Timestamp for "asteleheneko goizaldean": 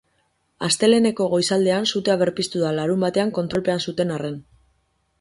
0.67-1.87